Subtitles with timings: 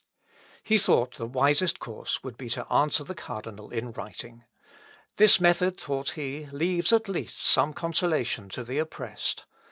[0.63, 4.45] He thought the wisest course would be to answer the cardinal in writing.
[5.17, 9.45] This method, thought he, leaves at least some consolation to the oppressed.